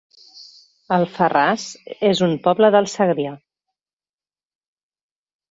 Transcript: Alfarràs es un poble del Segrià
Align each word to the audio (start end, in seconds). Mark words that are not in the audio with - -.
Alfarràs 0.95 1.65
es 2.09 2.23
un 2.29 2.33
poble 2.47 2.71
del 2.77 2.89
Segrià 2.95 3.35